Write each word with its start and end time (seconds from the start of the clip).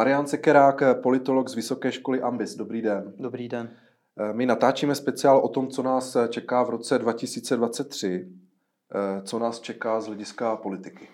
Marian 0.00 0.26
Sekerák, 0.26 0.82
politolog 1.02 1.48
z 1.48 1.54
Vysoké 1.54 1.92
školy 1.92 2.22
Ambis. 2.22 2.56
Dobrý 2.56 2.82
den. 2.82 3.12
Dobrý 3.18 3.48
den. 3.48 3.70
My 4.32 4.46
natáčíme 4.46 4.94
speciál 4.94 5.38
o 5.38 5.48
tom, 5.48 5.68
co 5.68 5.82
nás 5.82 6.16
čeká 6.28 6.62
v 6.62 6.70
roce 6.70 6.98
2023. 6.98 8.28
Co 9.22 9.38
nás 9.38 9.60
čeká 9.60 10.00
z 10.00 10.06
hlediska 10.06 10.56
politiky? 10.56 11.08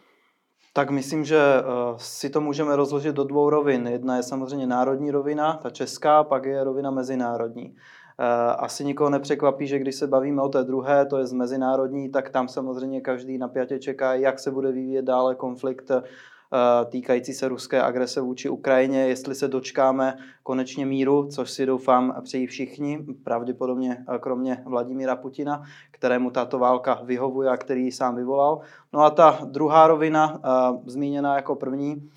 Tak 0.73 0.91
myslím, 0.91 1.25
že 1.25 1.39
eh, 1.39 1.63
si 1.97 2.31
to 2.31 2.41
můžeme 2.41 2.77
rozložit 2.77 3.15
do 3.15 3.25
dvou 3.25 3.51
rovin. 3.51 3.87
Jedna 3.87 4.17
je 4.17 4.23
samozřejmě 4.23 4.67
národní 4.67 5.11
rovina, 5.11 5.55
ta 5.63 5.71
česká, 5.71 6.25
pak 6.25 6.45
je 6.45 6.65
rovina 6.65 6.91
mezinárodní. 6.91 7.77
Eh, 8.21 8.25
asi 8.59 8.85
nikoho 8.85 9.11
nepřekvapí, 9.11 9.67
že 9.67 9.79
když 9.79 9.95
se 9.95 10.07
bavíme 10.07 10.43
o 10.43 10.49
té 10.49 10.65
druhé, 10.65 11.07
to 11.07 11.19
je 11.19 11.27
z 11.27 11.33
mezinárodní, 11.33 12.11
tak 12.11 12.31
tam 12.31 12.49
samozřejmě 12.49 13.01
každý 13.01 13.39
napjatě 13.39 13.79
čeká, 13.79 14.15
jak 14.15 14.39
se 14.39 14.51
bude 14.51 14.73
vyvíjet 14.73 15.05
dále 15.05 15.35
konflikt 15.35 15.91
Eh, 15.91 16.03
týkající 16.91 17.33
se 17.33 17.49
ruské 17.49 17.83
agrese 17.83 18.21
vůči 18.21 18.49
Ukrajině, 18.49 19.01
jestli 19.01 19.35
se 19.35 19.49
dočkáme 19.49 20.19
konečně 20.43 20.87
míru, 20.87 21.29
což 21.31 21.51
si 21.51 21.67
doufám 21.67 22.15
přejí 22.23 22.47
všichni, 22.47 23.07
pravděpodobně 23.25 24.05
eh, 24.15 24.19
kromě 24.19 24.63
Vladimíra 24.67 25.17
Putina, 25.17 25.63
kterému 25.91 26.31
tato 26.31 26.59
válka 26.59 27.01
vyhovuje 27.05 27.51
a 27.51 27.57
který 27.57 27.85
ji 27.85 27.93
sám 27.93 28.17
vyvolal. 28.17 28.61
No 28.93 29.01
a 29.01 29.11
ta 29.11 29.39
druhá 29.45 29.87
rovina, 29.87 30.41
eh, 30.45 30.51
zmíněná 30.87 31.37
jako 31.37 31.55
první, 31.55 32.11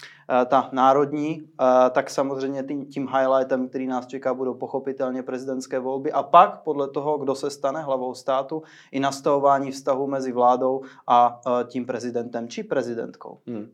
ta 0.45 0.69
národní, 0.71 1.49
tak 1.91 2.09
samozřejmě 2.09 2.63
tím, 2.63 2.85
tím 2.85 3.07
highlightem, 3.07 3.67
který 3.67 3.87
nás 3.87 4.07
čeká, 4.07 4.33
budou 4.33 4.53
pochopitelně 4.53 5.23
prezidentské 5.23 5.79
volby 5.79 6.11
a 6.11 6.23
pak 6.23 6.61
podle 6.61 6.87
toho, 6.87 7.17
kdo 7.17 7.35
se 7.35 7.49
stane 7.49 7.81
hlavou 7.81 8.13
státu, 8.13 8.63
i 8.91 8.99
nastavování 8.99 9.71
vztahu 9.71 10.07
mezi 10.07 10.31
vládou 10.31 10.81
a 11.07 11.41
tím 11.67 11.85
prezidentem 11.85 12.47
či 12.47 12.63
prezidentkou. 12.63 13.39
Hmm. 13.47 13.69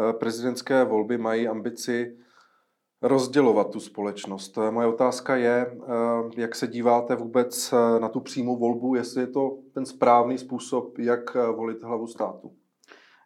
Eh, 0.00 0.12
prezidentské 0.12 0.84
volby 0.84 1.18
mají 1.18 1.48
ambici 1.48 2.16
rozdělovat 3.02 3.70
tu 3.70 3.80
společnost. 3.80 4.58
Eh, 4.58 4.70
moje 4.70 4.86
otázka 4.86 5.36
je, 5.36 5.66
eh, 5.66 6.40
jak 6.40 6.54
se 6.54 6.66
díváte 6.66 7.16
vůbec 7.16 7.74
na 7.98 8.08
tu 8.08 8.20
přímou 8.20 8.58
volbu, 8.58 8.94
jestli 8.94 9.20
je 9.20 9.26
to 9.26 9.58
ten 9.74 9.86
správný 9.86 10.38
způsob, 10.38 10.98
jak 10.98 11.34
volit 11.34 11.82
hlavu 11.82 12.06
státu. 12.06 12.52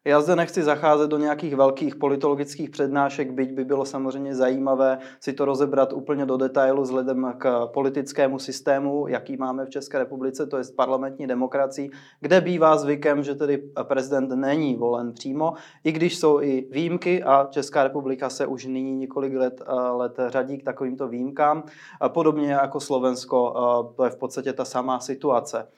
Já 0.07 0.21
zde 0.21 0.37
nechci 0.37 0.63
zacházet 0.63 1.11
do 1.11 1.19
nějakých 1.19 1.57
velkých 1.57 1.97
politologických 1.97 2.71
přednášek, 2.71 3.31
byť 3.31 3.53
by 3.53 3.65
bylo 3.65 3.85
samozřejmě 3.85 4.35
zajímavé 4.35 4.99
si 5.21 5.33
to 5.33 5.45
rozebrat 5.45 5.93
úplně 5.93 6.27
do 6.27 6.37
detailu 6.37 6.83
vzhledem 6.83 7.35
k 7.39 7.67
politickému 7.67 8.39
systému, 8.39 9.09
jaký 9.09 9.37
máme 9.37 9.67
v 9.67 9.71
České 9.71 9.99
republice, 9.99 10.47
to 10.47 10.57
je 10.57 10.65
parlamentní 10.77 11.27
demokracii, 11.27 11.91
kde 12.21 12.41
bývá 12.41 12.77
zvykem, 12.77 13.23
že 13.23 13.35
tedy 13.35 13.63
prezident 13.83 14.29
není 14.29 14.77
volen 14.77 15.13
přímo, 15.13 15.55
i 15.85 15.93
když 15.93 16.19
jsou 16.19 16.41
i 16.41 16.69
výjimky 16.71 17.23
a 17.23 17.49
Česká 17.51 17.85
republika 17.85 18.31
se 18.31 18.47
už 18.47 18.67
nyní 18.67 18.97
několik 18.97 19.35
let, 19.35 19.63
let 19.91 20.17
řadí 20.29 20.59
k 20.59 20.65
takovýmto 20.65 21.09
výjimkám. 21.09 21.63
Podobně 22.09 22.53
jako 22.53 22.81
Slovensko, 22.81 23.55
to 23.97 24.05
je 24.05 24.11
v 24.11 24.17
podstatě 24.17 24.53
ta 24.53 24.65
samá 24.65 25.01
situace. 25.01 25.69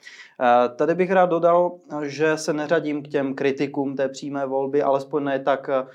Tady 0.75 0.95
bych 0.95 1.11
rád 1.11 1.25
dodal, 1.25 1.71
že 2.01 2.37
se 2.37 2.53
neřadím 2.53 3.03
k 3.03 3.07
těm 3.07 3.35
kritikům 3.35 3.95
té 3.95 4.09
přímé 4.09 4.45
volby, 4.45 4.83
alespoň 4.83 5.23
ne 5.23 5.39
tak 5.39 5.69
eh, 5.69 5.85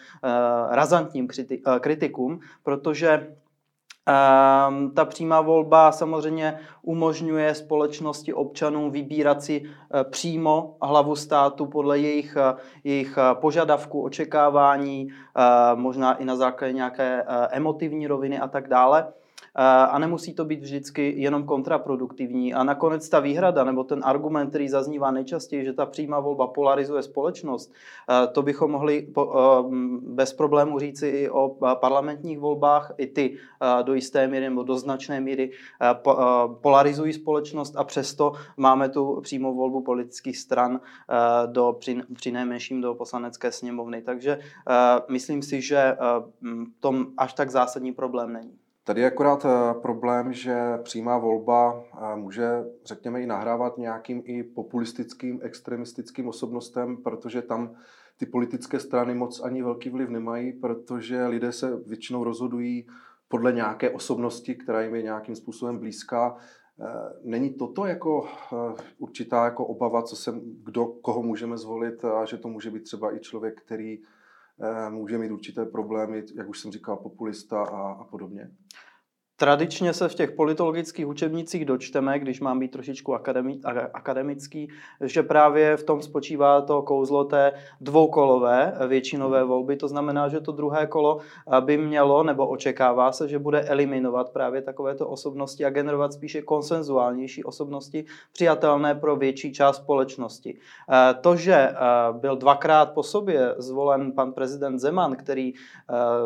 razantním 0.70 1.28
eh, 1.50 1.56
kritikům, 1.80 2.40
protože 2.62 3.34
ehm, 4.06 4.90
ta 4.90 5.04
přímá 5.04 5.40
volba 5.40 5.92
samozřejmě 5.92 6.58
umožňuje 6.82 7.54
společnosti 7.54 8.34
občanům 8.34 8.90
vybírat 8.90 9.42
si 9.42 9.62
eh, 9.64 10.04
přímo 10.04 10.76
hlavu 10.82 11.16
státu 11.16 11.66
podle 11.66 11.98
jejich, 11.98 12.36
jejich 12.84 13.18
požadavků, 13.34 14.02
očekávání, 14.02 15.08
možná 15.74 16.14
i 16.14 16.24
na 16.24 16.36
základě 16.36 16.72
nějaké 16.72 17.24
emotivní 17.50 18.06
roviny 18.06 18.38
a 18.38 18.48
tak 18.48 18.68
dále 18.68 19.12
a 19.54 19.98
nemusí 19.98 20.34
to 20.34 20.44
být 20.44 20.60
vždycky 20.60 21.14
jenom 21.16 21.44
kontraproduktivní. 21.44 22.54
A 22.54 22.64
nakonec 22.64 23.08
ta 23.08 23.20
výhrada 23.20 23.64
nebo 23.64 23.84
ten 23.84 24.00
argument, 24.04 24.48
který 24.48 24.68
zaznívá 24.68 25.10
nejčastěji, 25.10 25.64
že 25.64 25.72
ta 25.72 25.86
přímá 25.86 26.20
volba 26.20 26.46
polarizuje 26.46 27.02
společnost, 27.02 27.72
to 28.32 28.42
bychom 28.42 28.70
mohli 28.70 29.08
bez 30.00 30.32
problému 30.32 30.78
říci 30.78 31.08
i 31.08 31.30
o 31.30 31.56
parlamentních 31.74 32.38
volbách. 32.38 32.92
I 32.98 33.06
ty 33.06 33.36
do 33.82 33.94
jisté 33.94 34.28
míry 34.28 34.48
nebo 34.48 34.62
do 34.62 34.76
značné 34.76 35.20
míry 35.20 35.50
polarizují 36.60 37.12
společnost 37.12 37.76
a 37.76 37.84
přesto 37.84 38.32
máme 38.56 38.88
tu 38.88 39.20
přímou 39.20 39.54
volbu 39.54 39.80
politických 39.80 40.38
stran 40.38 40.80
do, 41.46 41.76
při, 41.78 42.00
při 42.14 42.32
nejmenším 42.32 42.80
do 42.80 42.94
poslanecké 42.94 43.52
sněmovny. 43.52 44.02
Takže 44.02 44.38
myslím 45.08 45.42
si, 45.42 45.60
že 45.60 45.96
tom 46.80 47.06
až 47.16 47.32
tak 47.32 47.50
zásadní 47.50 47.92
problém 47.92 48.32
není. 48.32 48.61
Tady 48.84 49.00
je 49.00 49.06
akorát 49.06 49.44
eh, 49.44 49.74
problém, 49.74 50.32
že 50.32 50.78
přímá 50.82 51.18
volba 51.18 51.84
eh, 51.84 52.16
může, 52.16 52.64
řekněme, 52.84 53.22
i 53.22 53.26
nahrávat 53.26 53.78
nějakým 53.78 54.22
i 54.24 54.42
populistickým, 54.42 55.40
extremistickým 55.42 56.28
osobnostem, 56.28 56.96
protože 56.96 57.42
tam 57.42 57.74
ty 58.16 58.26
politické 58.26 58.80
strany 58.80 59.14
moc 59.14 59.40
ani 59.40 59.62
velký 59.62 59.90
vliv 59.90 60.08
nemají, 60.08 60.52
protože 60.52 61.26
lidé 61.26 61.52
se 61.52 61.76
většinou 61.86 62.24
rozhodují 62.24 62.86
podle 63.28 63.52
nějaké 63.52 63.90
osobnosti, 63.90 64.54
která 64.54 64.82
jim 64.82 64.94
je 64.94 65.02
nějakým 65.02 65.34
způsobem 65.34 65.78
blízká. 65.78 66.36
Eh, 66.80 66.84
není 67.24 67.50
toto 67.50 67.86
jako 67.86 68.26
určitá 68.98 69.44
jako 69.44 69.66
obava, 69.66 70.02
co 70.02 70.16
se, 70.16 70.34
kdo, 70.64 70.86
koho 70.86 71.22
můžeme 71.22 71.58
zvolit 71.58 72.04
a 72.04 72.24
že 72.24 72.36
to 72.36 72.48
může 72.48 72.70
být 72.70 72.82
třeba 72.82 73.16
i 73.16 73.20
člověk, 73.20 73.60
který 73.60 74.02
může 74.90 75.18
mít 75.18 75.30
určité 75.30 75.64
problémy, 75.64 76.24
jak 76.34 76.48
už 76.48 76.60
jsem 76.60 76.72
říkal, 76.72 76.96
populista 76.96 77.62
a, 77.62 77.92
a 77.92 78.04
podobně? 78.04 78.50
Tradičně 79.42 79.92
se 79.92 80.08
v 80.08 80.14
těch 80.14 80.30
politologických 80.30 81.06
učebnicích 81.06 81.64
dočteme, 81.64 82.18
když 82.18 82.40
mám 82.40 82.58
být 82.58 82.70
trošičku 82.70 83.14
akademický, 83.92 84.68
že 85.00 85.22
právě 85.22 85.76
v 85.76 85.84
tom 85.84 86.02
spočívá 86.02 86.60
to 86.60 86.82
kouzlo 86.82 87.24
té 87.24 87.52
dvoukolové 87.80 88.74
většinové 88.88 89.44
volby. 89.44 89.76
To 89.76 89.88
znamená, 89.88 90.28
že 90.28 90.40
to 90.40 90.52
druhé 90.52 90.86
kolo 90.86 91.18
by 91.60 91.76
mělo, 91.76 92.22
nebo 92.22 92.46
očekává 92.46 93.12
se, 93.12 93.28
že 93.28 93.38
bude 93.38 93.60
eliminovat 93.60 94.30
právě 94.30 94.62
takovéto 94.62 95.08
osobnosti 95.08 95.64
a 95.64 95.70
generovat 95.70 96.12
spíše 96.12 96.42
konsenzuálnější 96.42 97.44
osobnosti, 97.44 98.04
přijatelné 98.32 98.94
pro 98.94 99.16
větší 99.16 99.52
část 99.52 99.76
společnosti. 99.76 100.58
To, 101.20 101.36
že 101.36 101.74
byl 102.12 102.36
dvakrát 102.36 102.94
po 102.94 103.02
sobě 103.02 103.54
zvolen 103.58 104.12
pan 104.12 104.32
prezident 104.32 104.78
Zeman, 104.78 105.16
který 105.16 105.52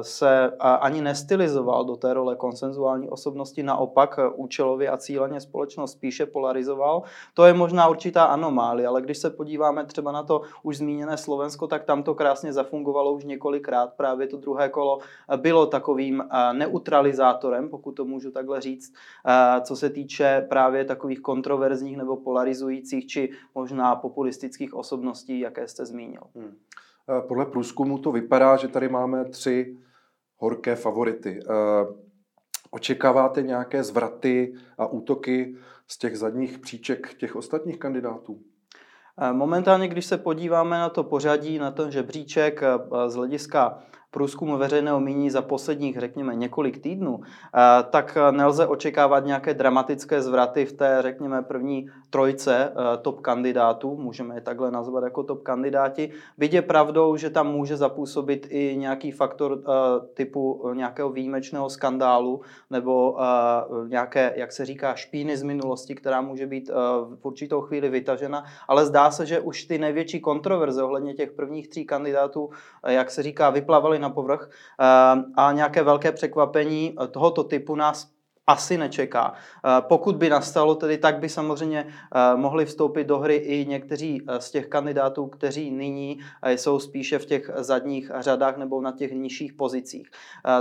se 0.02 0.52
ani 0.60 1.02
nestylizoval 1.02 1.84
do 1.84 1.96
té 1.96 2.14
role 2.14 2.36
konsenzuální 2.36 3.05
osobnosti 3.08 3.62
naopak 3.62 4.18
eh, 4.18 4.28
účelově 4.28 4.90
a 4.90 4.96
cíleně 4.96 5.40
společnost 5.40 5.92
spíše 5.92 6.26
polarizoval. 6.26 7.02
To 7.34 7.44
je 7.44 7.54
možná 7.54 7.88
určitá 7.88 8.24
anomálie, 8.24 8.88
ale 8.88 9.02
když 9.02 9.18
se 9.18 9.30
podíváme 9.30 9.84
třeba 9.84 10.12
na 10.12 10.22
to 10.22 10.42
už 10.62 10.76
zmíněné 10.76 11.16
Slovensko, 11.16 11.66
tak 11.66 11.84
tam 11.84 12.02
to 12.02 12.14
krásně 12.14 12.52
zafungovalo 12.52 13.12
už 13.12 13.24
několikrát. 13.24 13.94
Právě 13.96 14.26
to 14.26 14.36
druhé 14.36 14.68
kolo 14.68 14.98
eh, 14.98 15.36
bylo 15.36 15.66
takovým 15.66 16.20
eh, 16.20 16.52
neutralizátorem, 16.52 17.68
pokud 17.68 17.92
to 17.92 18.04
můžu 18.04 18.30
takhle 18.30 18.60
říct, 18.60 18.94
co 19.62 19.76
se 19.76 19.90
týče 19.90 20.46
právě 20.48 20.84
takových 20.84 21.20
kontroverzních 21.20 21.96
nebo 21.96 22.16
polarizujících 22.16 23.06
či 23.06 23.30
možná 23.54 23.96
populistických 23.96 24.74
osobností, 24.74 25.40
jaké 25.40 25.68
jste 25.68 25.86
zmínil. 25.86 26.22
Hmm. 26.34 26.56
Podle 27.28 27.46
průzkumu 27.46 27.98
to 27.98 28.12
vypadá, 28.12 28.56
že 28.56 28.68
tady 28.68 28.88
máme 28.88 29.24
tři 29.24 29.76
horké 30.36 30.76
favority. 30.76 31.40
Očekáváte 32.76 33.42
nějaké 33.42 33.84
zvraty 33.84 34.54
a 34.78 34.86
útoky 34.86 35.56
z 35.88 35.98
těch 35.98 36.18
zadních 36.18 36.58
příček 36.58 37.14
těch 37.14 37.36
ostatních 37.36 37.78
kandidátů? 37.78 38.40
Momentálně, 39.32 39.88
když 39.88 40.06
se 40.06 40.18
podíváme 40.18 40.78
na 40.78 40.88
to 40.88 41.04
pořadí, 41.04 41.58
na 41.58 41.70
ten 41.70 41.90
žebříček 41.90 42.60
z 43.06 43.14
hlediska 43.14 43.82
průzkumu 44.10 44.56
veřejného 44.56 45.00
mínění 45.00 45.30
za 45.30 45.42
posledních, 45.42 45.98
řekněme, 45.98 46.34
několik 46.34 46.78
týdnů, 46.78 47.20
eh, 47.20 47.60
tak 47.90 48.18
nelze 48.30 48.66
očekávat 48.66 49.24
nějaké 49.24 49.54
dramatické 49.54 50.22
zvraty 50.22 50.66
v 50.66 50.72
té, 50.72 50.98
řekněme, 51.00 51.42
první 51.42 51.88
trojce 52.10 52.72
eh, 52.72 52.96
top 52.96 53.20
kandidátů, 53.20 53.96
můžeme 53.96 54.34
je 54.34 54.40
takhle 54.40 54.70
nazvat 54.70 55.04
jako 55.04 55.22
top 55.22 55.42
kandidáti. 55.42 56.10
Byť 56.38 56.52
je 56.52 56.62
pravdou, 56.62 57.16
že 57.16 57.30
tam 57.30 57.52
může 57.52 57.76
zapůsobit 57.76 58.46
i 58.50 58.76
nějaký 58.76 59.10
faktor 59.10 59.58
eh, 59.58 59.72
typu 60.14 60.70
nějakého 60.74 61.10
výjimečného 61.10 61.70
skandálu 61.70 62.40
nebo 62.70 63.16
nějaké, 63.88 64.32
jak 64.36 64.52
se 64.52 64.64
říká, 64.64 64.94
špíny 64.94 65.36
z 65.36 65.42
minulosti, 65.42 65.94
která 65.94 66.20
může 66.20 66.46
být 66.46 66.70
v 67.20 67.20
určitou 67.22 67.60
chvíli 67.60 67.88
vytažena, 67.88 68.44
ale 68.68 68.86
zdá 68.86 69.10
se, 69.10 69.26
že 69.26 69.40
už 69.40 69.64
ty 69.64 69.78
největší 69.78 70.20
kontroverze 70.20 70.82
ohledně 70.82 71.14
těch 71.14 71.32
prvních 71.32 71.68
tří 71.68 71.84
kandidátů, 71.84 72.50
jak 72.86 73.10
se 73.10 73.22
říká, 73.22 73.50
vyplavaly 73.50 73.95
na 73.98 74.10
povrch 74.10 74.50
a 75.36 75.52
nějaké 75.52 75.82
velké 75.82 76.12
překvapení 76.12 76.96
tohoto 77.10 77.44
typu 77.44 77.74
nás 77.74 78.16
asi 78.48 78.78
nečeká. 78.78 79.32
Pokud 79.80 80.16
by 80.16 80.30
nastalo 80.30 80.74
tedy, 80.74 80.98
tak 80.98 81.18
by 81.18 81.28
samozřejmě 81.28 81.86
mohli 82.36 82.66
vstoupit 82.66 83.04
do 83.04 83.18
hry 83.18 83.36
i 83.36 83.66
někteří 83.66 84.26
z 84.38 84.50
těch 84.50 84.66
kandidátů, 84.66 85.26
kteří 85.26 85.70
nyní 85.70 86.18
jsou 86.46 86.78
spíše 86.78 87.18
v 87.18 87.26
těch 87.26 87.50
zadních 87.56 88.10
řadách 88.18 88.56
nebo 88.56 88.80
na 88.80 88.92
těch 88.92 89.12
nižších 89.12 89.52
pozicích. 89.52 90.10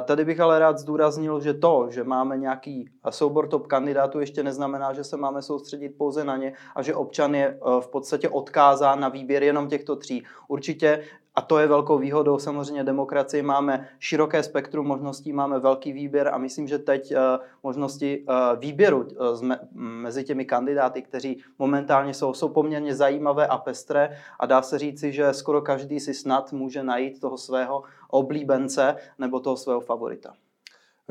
Tady 0.06 0.26
bych 0.26 0.40
ale 0.40 0.60
rád 0.60 0.78
zdůraznil, 0.78 1.42
že 1.42 1.54
to, 1.54 1.88
že 1.90 2.04
máme 2.04 2.38
nějaký 2.38 2.90
soubor 3.10 3.48
top 3.48 3.68
kandidátů, 3.68 4.20
ještě 4.20 4.44
neznamená, 4.44 4.94
že 4.94 5.04
se 5.04 5.18
máme 5.18 5.42
soustředit 5.42 5.90
pouze 5.90 6.24
na 6.24 6.38
ně 6.38 6.54
a 6.76 6.82
že 6.82 6.96
občan 6.96 7.36
je 7.36 7.60
v 7.80 7.88
podstatě 7.88 8.30
odkázán 8.30 9.00
na 9.00 9.10
výběr 9.10 9.44
jenom 9.44 9.68
těchto 9.68 9.96
tří. 9.96 10.24
Určitě 10.48 11.04
a 11.36 11.42
to 11.42 11.60
je 11.60 11.68
velkou 11.68 11.98
výhodou 11.98 12.40
samozřejmě 12.40 12.84
demokracie. 12.84 13.44
Máme 13.44 13.88
široké 14.00 14.44
spektrum 14.44 14.88
možností, 14.88 15.34
máme 15.34 15.60
velký 15.60 15.94
výběr 15.94 16.28
a 16.28 16.38
myslím, 16.38 16.68
že 16.68 16.80
teď 16.80 17.12
uh, 17.12 17.18
možnosti 17.64 18.26
uh, 18.30 18.60
výběru 18.60 19.02
uh, 19.02 19.52
mezi 19.74 20.24
těmi 20.24 20.46
kandidáty, 20.46 21.02
kteří 21.02 21.44
momentálně 21.60 22.14
jsou, 22.14 22.34
jsou 22.34 22.50
poměrně 22.50 22.96
zajímavé 22.96 23.48
a 23.48 23.58
pestré 23.58 24.18
a 24.40 24.46
dá 24.46 24.62
se 24.62 24.80
říci, 24.80 25.12
že 25.12 25.34
skoro 25.34 25.62
každý 25.62 26.00
si 26.00 26.14
snad 26.14 26.54
může 26.54 26.84
najít 26.84 27.20
toho 27.20 27.38
svého 27.38 27.84
oblíbence 28.10 28.96
nebo 29.20 29.40
toho 29.40 29.58
svého 29.58 29.80
favorita. 29.80 30.34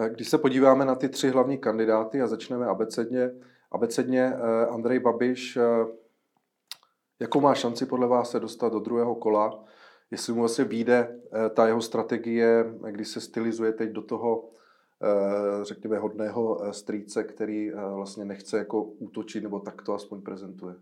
Když 0.09 0.29
se 0.29 0.39
podíváme 0.39 0.85
na 0.85 0.95
ty 0.95 1.09
tři 1.09 1.31
hlavní 1.31 1.59
kandidáty 1.59 2.23
a 2.23 2.27
začneme 2.27 2.67
abecedně, 2.67 3.31
abecedně 3.73 4.35
Andrej 4.71 4.99
Babiš, 4.99 5.59
jakou 7.21 7.41
má 7.41 7.55
šanci 7.55 7.87
podle 7.87 8.07
vás 8.07 8.31
se 8.31 8.41
dostat 8.41 8.73
do 8.73 8.81
druhého 8.81 9.15
kola? 9.15 9.65
Jestli 10.15 10.33
mu 10.33 10.41
vlastně 10.41 10.65
vyjde 10.65 11.21
eh, 11.33 11.51
ta 11.51 11.67
jeho 11.67 11.81
strategie, 11.81 12.75
kdy 12.91 13.05
se 13.05 13.21
stylizuje 13.21 13.73
teď 13.73 13.91
do 13.91 14.03
toho, 14.03 14.51
eh, 15.03 15.65
řekněme, 15.65 15.99
hodného 15.99 16.65
eh, 16.65 16.73
strýce, 16.73 17.25
který 17.25 17.71
vlastně 17.71 18.25
nechce 18.25 18.59
jako 18.59 18.83
útočit, 18.83 19.43
nebo 19.43 19.61
tak 19.61 19.83
to 19.83 19.95
aspoň 19.95 20.23
prezentuje. 20.23 20.75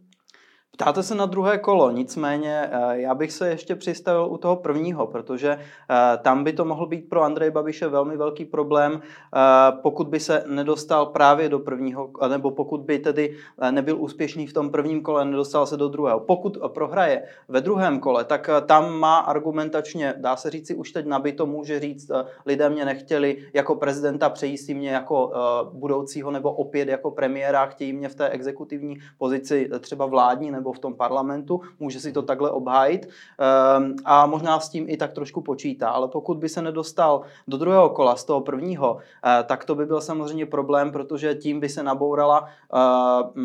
Ptáte 0.77 1.03
se 1.03 1.15
na 1.15 1.27
druhé 1.27 1.59
kolo, 1.59 1.91
nicméně 1.91 2.71
eh, 2.73 3.01
já 3.01 3.15
bych 3.15 3.33
se 3.33 3.49
ještě 3.49 3.75
přistavil 3.75 4.27
u 4.31 4.37
toho 4.37 4.57
prvního, 4.57 5.07
protože 5.07 5.59
eh, 5.59 6.19
tam 6.23 6.45
by 6.45 6.53
to 6.53 6.65
mohl 6.65 6.87
být 6.87 7.09
pro 7.09 7.23
Andreje 7.23 7.51
Babiše 7.51 7.89
velmi 7.89 8.17
velký 8.17 8.45
problém, 8.45 9.01
eh, 9.03 9.39
pokud 9.83 10.09
by 10.09 10.21
se 10.21 10.45
nedostal 10.47 11.07
právě 11.07 11.49
do 11.49 11.59
prvního, 11.59 12.11
nebo 12.29 12.51
pokud 12.51 12.81
by 12.81 12.99
tedy 12.99 13.37
nebyl 13.71 14.03
úspěšný 14.03 14.47
v 14.47 14.53
tom 14.53 14.71
prvním 14.71 15.03
kole, 15.03 15.25
nedostal 15.25 15.67
se 15.67 15.77
do 15.77 15.89
druhého. 15.89 16.21
Pokud 16.21 16.59
prohraje 16.69 17.23
ve 17.49 17.61
druhém 17.61 18.01
kole, 18.01 18.25
tak 18.25 18.51
tam 18.67 18.99
má 18.99 19.19
argumentačně, 19.19 20.15
dá 20.17 20.37
se 20.37 20.51
říci 20.51 20.75
už 20.75 20.93
teď 20.93 21.07
nabito, 21.07 21.47
může 21.47 21.81
říct, 21.81 22.11
lidé 22.47 22.71
mě 22.71 22.85
nechtěli 22.85 23.37
jako 23.55 23.75
prezidenta, 23.75 24.29
přejí 24.29 24.59
si 24.59 24.75
mě 24.75 24.91
jako 24.91 25.33
budoucího 25.73 26.31
nebo 26.31 26.53
opět 26.53 26.89
jako 26.89 27.11
premiéra, 27.11 27.67
chtějí 27.67 27.93
mě 27.93 28.09
v 28.09 28.15
té 28.15 28.29
exekutivní 28.29 28.99
pozici 29.19 29.69
třeba 29.81 30.07
vládní 30.07 30.51
nebo 30.51 30.62
v 30.70 30.79
tom 30.79 30.94
parlamentu, 30.94 31.61
může 31.81 32.00
si 32.00 32.12
to 32.12 32.23
takhle 32.23 32.50
obhájit 32.50 33.09
ehm, 33.38 33.97
a 34.05 34.26
možná 34.26 34.61
s 34.61 34.69
tím 34.69 34.85
i 34.88 34.97
tak 34.97 35.12
trošku 35.12 35.41
počítá. 35.41 35.88
Ale 35.88 36.09
pokud 36.09 36.38
by 36.38 36.49
se 36.49 36.62
nedostal 36.62 37.23
do 37.49 37.56
druhého 37.56 37.91
kola 37.91 38.17
z 38.17 38.25
toho 38.25 38.41
prvního, 38.41 38.99
eh, 39.25 39.44
tak 39.44 39.64
to 39.64 39.75
by 39.75 39.87
byl 39.87 40.00
samozřejmě 40.00 40.47
problém, 40.47 40.93
protože 40.93 41.35
tím 41.35 41.61
by 41.61 41.69
se 41.69 41.82
nabourala 41.82 42.44
eh, 42.44 42.79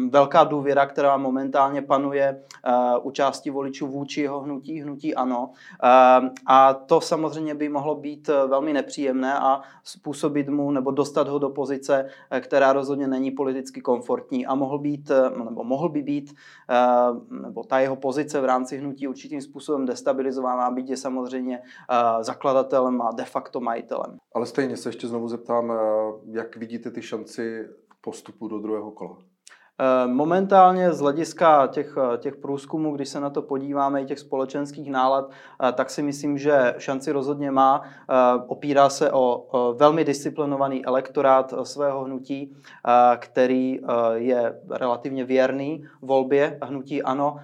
velká 0.10 0.44
důvěra, 0.44 0.86
která 0.86 1.18
momentálně 1.18 1.82
panuje 1.82 2.42
eh, 2.66 2.72
u 3.02 3.12
části 3.12 3.50
voličů 3.50 3.88
vůči 3.88 4.22
jeho 4.22 4.40
hnutí, 4.40 4.82
hnutí 4.82 5.16
ano. 5.16 5.52
Ehm, 5.84 6.32
a 6.46 6.74
to 6.74 7.02
samozřejmě 7.02 7.56
by 7.56 7.70
mohlo 7.70 7.96
být 7.96 8.28
velmi 8.28 8.74
nepříjemné 8.74 9.40
a 9.40 9.62
způsobit 9.84 10.50
mu 10.50 10.72
nebo 10.72 10.92
dostat 10.92 11.28
ho 11.28 11.40
do 11.40 11.50
pozice, 11.50 12.10
která 12.40 12.74
rozhodně 12.74 13.08
není 13.08 13.32
politicky 13.32 13.82
komfortní 13.82 14.46
a 14.46 14.56
mohl 14.56 14.80
být, 14.80 15.12
nebo 15.44 15.64
mohl 15.64 15.90
by 15.90 16.02
být 16.02 16.36
nebo 17.30 17.64
ta 17.64 17.80
jeho 17.80 17.96
pozice 17.96 18.42
v 18.42 18.46
rámci 18.46 18.78
hnutí 18.78 19.08
určitým 19.08 19.42
způsobem 19.42 19.86
destabilizovaná, 19.86 20.72
byť 20.72 20.90
je 20.90 20.98
samozřejmě 20.98 21.60
eh, 21.60 22.24
zakladatelem 22.24 23.02
a 23.02 23.12
de 23.12 23.26
facto 23.26 23.60
majitelem. 23.60 24.18
Ale 24.36 24.46
stejně 24.46 24.78
se 24.78 24.90
ještě 24.90 25.08
znovu 25.08 25.28
zeptám, 25.28 25.72
eh, 25.72 25.76
jak 26.32 26.56
vidíte 26.56 26.92
ty 26.92 27.02
šanci 27.02 27.68
postupu 28.02 28.48
do 28.48 28.60
druhého 28.60 28.92
kola? 28.92 29.18
Eh, 29.80 30.08
momentálně 30.08 30.94
z 30.94 31.00
hlediska 31.00 31.68
těch, 31.68 31.98
eh, 31.98 32.18
těch 32.18 32.36
průzkumů, 32.36 32.96
když 32.96 33.10
se 33.10 33.20
na 33.20 33.30
to 33.30 33.42
podíváme, 33.42 34.02
i 34.02 34.06
těch 34.06 34.20
společenských 34.20 34.92
nálad, 34.92 35.30
eh, 35.30 35.72
tak 35.72 35.90
si 35.90 36.04
myslím, 36.04 36.38
že 36.38 36.76
šanci 36.78 37.12
rozhodně 37.12 37.52
má. 37.52 37.82
Opírá 38.48 38.90
se 38.90 39.12
o 39.12 39.48
velmi 39.78 40.06
disciplinovaný 40.06 40.86
elektorát 40.86 41.54
svého 41.64 42.04
hnutí, 42.04 42.56
který 43.18 43.80
je 44.14 44.60
relativně 44.70 45.26
věrný 45.26 45.86
volbě 46.02 46.58
hnutí 46.62 47.04
ano. 47.04 47.38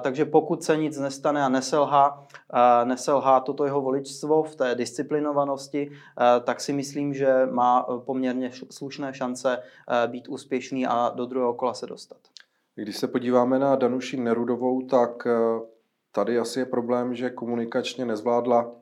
Takže 0.00 0.24
pokud 0.24 0.62
se 0.62 0.76
nic 0.76 0.98
nestane 0.98 1.44
a 1.44 1.48
neselhá, 1.48 2.24
neselhá 2.84 3.40
toto 3.40 3.64
jeho 3.64 3.80
voličstvo 3.80 4.42
v 4.42 4.56
té 4.56 4.74
disciplinovanosti, 4.74 5.90
tak 6.44 6.60
si 6.60 6.72
myslím, 6.72 7.14
že 7.14 7.46
má 7.50 7.82
poměrně 7.82 8.50
slušné 8.70 9.14
šance 9.14 9.62
být 10.06 10.28
úspěšný 10.28 10.86
a 10.86 11.12
do 11.14 11.26
druhého 11.26 11.54
kola 11.54 11.71
se 11.74 11.86
dostat. 11.86 12.18
Když 12.74 12.96
se 12.96 13.08
podíváme 13.08 13.58
na 13.58 13.76
Danuši 13.76 14.16
Nerudovou, 14.16 14.82
tak 14.82 15.26
eh, 15.26 15.32
tady 16.12 16.38
asi 16.38 16.58
je 16.58 16.66
problém, 16.66 17.14
že 17.14 17.30
komunikačně 17.30 18.04
nezvládla 18.04 18.74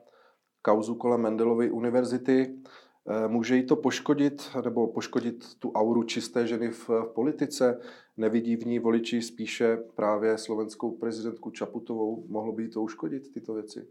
kauzu 0.61 0.95
kolem 0.95 1.21
Mendelovy 1.21 1.71
univerzity. 1.71 2.55
Eh, 3.07 3.27
může 3.27 3.55
jí 3.55 3.65
to 3.65 3.75
poškodit, 3.75 4.49
nebo 4.63 4.87
poškodit 4.87 5.55
tu 5.55 5.71
auru 5.71 6.03
čisté 6.03 6.47
ženy 6.47 6.69
v, 6.69 6.89
v 6.89 7.11
politice? 7.15 7.79
Nevidí 8.17 8.55
v 8.55 8.65
ní 8.65 8.79
voliči 8.79 9.21
spíše 9.21 9.77
právě 9.95 10.37
slovenskou 10.37 10.91
prezidentku 10.91 11.51
Čaputovou? 11.51 12.25
Mohlo 12.27 12.51
by 12.51 12.63
jí 12.63 12.69
to 12.69 12.81
uškodit, 12.81 13.33
tyto 13.33 13.53
věci? 13.53 13.87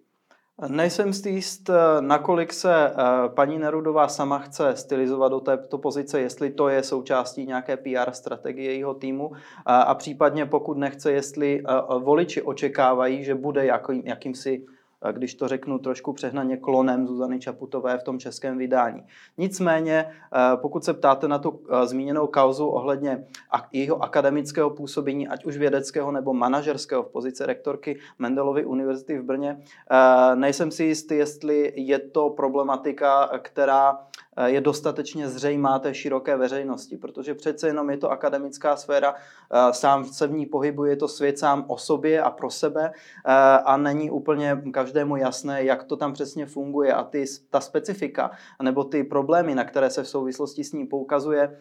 Nejsem 0.69 1.12
si 1.12 1.31
jist, 1.31 1.70
nakolik 2.00 2.52
se 2.52 2.87
eh, 2.87 2.94
paní 3.29 3.58
Nerudová 3.58 4.08
sama 4.08 4.38
chce 4.38 4.76
stylizovat 4.76 5.32
do 5.32 5.41
této 5.41 5.79
pozice, 5.79 6.20
jestli 6.20 6.50
to 6.50 6.69
je 6.69 6.82
součástí 6.82 7.47
nějaké 7.47 7.76
PR 7.76 8.11
strategie 8.12 8.70
jejího 8.73 8.94
týmu. 8.94 9.31
A 9.67 9.94
případně 9.94 10.47
pokud 10.47 10.79
nechce, 10.79 11.12
jestli 11.12 11.62
eh, 11.69 11.73
voliči 11.99 12.43
očekávají, 12.43 13.25
že 13.25 13.35
bude 13.35 13.67
jakým, 13.67 14.02
jakýmsi 14.06 14.64
když 15.12 15.35
to 15.35 15.49
řeknu 15.49 15.79
trošku 15.79 16.12
přehnaně, 16.12 16.56
klonem 16.56 17.06
Zuzany 17.06 17.38
Čaputové 17.38 17.99
v 17.99 18.02
tom 18.02 18.19
českém 18.19 18.58
vydání. 18.58 19.02
Nicméně, 19.38 20.06
eh, 20.06 20.56
pokud 20.56 20.85
se 20.85 20.94
ptáte 20.94 21.29
na 21.29 21.38
tu 21.38 21.61
eh, 21.70 21.87
zmíněnou 21.87 22.26
kauzu 22.26 22.67
ohledně 22.67 23.25
jeho 23.73 24.02
akademického 24.02 24.70
působení, 24.70 25.29
ať 25.29 25.44
už 25.44 25.56
vědeckého 25.56 26.12
nebo 26.12 26.35
manažerského 26.35 27.02
v 27.02 27.08
pozici 27.08 27.46
rektorky 27.46 27.98
Mendelovy 28.19 28.65
univerzity 28.65 29.19
v 29.19 29.22
Brně, 29.22 29.60
eh, 29.91 30.36
nejsem 30.36 30.70
si 30.70 30.84
jistý, 30.84 31.15
jestli 31.17 31.72
je 31.77 31.98
to 31.98 32.31
problematika, 32.31 33.31
která 33.43 33.98
je 34.46 34.60
dostatečně 34.60 35.29
zřejmá 35.29 35.79
té 35.79 35.94
široké 35.94 36.37
veřejnosti, 36.37 36.96
protože 36.96 37.34
přece 37.34 37.67
jenom 37.67 37.91
je 37.91 37.96
to 37.96 38.10
akademická 38.10 38.77
sféra, 38.77 39.15
eh, 39.15 39.72
sám 39.72 40.05
se 40.05 40.27
v 40.27 40.32
ní 40.32 40.46
pohybuje, 40.46 40.93
je 40.93 40.96
to 40.96 41.08
svět 41.08 41.39
sám 41.39 41.65
o 41.69 41.79
sobě 41.79 42.22
a 42.22 42.31
pro 42.31 42.51
sebe 42.51 42.93
eh, 43.27 43.32
a 43.65 43.77
není 43.77 44.10
úplně 44.10 44.63
každému 44.72 45.17
jasné, 45.17 45.65
jak 45.65 45.84
to 45.84 45.96
tam 45.96 46.13
přesně 46.13 46.46
funguje. 46.46 46.94
A 46.94 47.05
ty, 47.05 47.25
ta 47.51 47.60
specifika 47.60 48.31
nebo 48.63 48.84
ty 48.84 49.05
problémy, 49.05 49.55
na 49.55 49.65
které 49.65 49.91
se 49.91 50.03
v 50.03 50.08
souvislosti 50.08 50.65
s 50.65 50.72
ní 50.72 50.87
poukazuje, 50.87 51.58